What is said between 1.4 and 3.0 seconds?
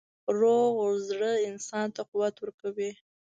انسان ته قوت ورکوي.